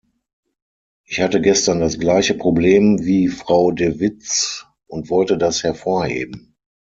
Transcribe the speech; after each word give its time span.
Ich 1.05 1.21
hatte 1.21 1.39
gestern 1.41 1.79
das 1.79 1.99
gleiche 1.99 2.33
Problem 2.33 3.05
wie 3.05 3.27
Frau 3.27 3.69
De 3.71 3.99
Vits 3.99 4.65
und 4.87 5.11
wollte 5.11 5.37
das 5.37 5.61
hervorheben. 5.61 6.55